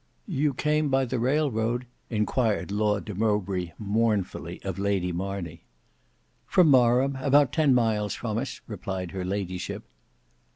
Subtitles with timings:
[0.25, 5.61] "You came by the railroad?" enquired Lord de Mowbray mournfully, of Lady Marney.
[6.47, 9.83] "From Marham; about ten miles from us," replied her ladyship.